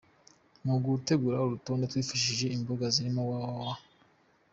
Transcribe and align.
Mu 0.65 0.75
gutegura 0.85 1.37
uru 1.39 1.53
rutonde 1.53 1.85
twifashishije 1.91 2.45
imbuga 2.57 2.85
zirimo 2.95 3.21
www. 3.29 3.75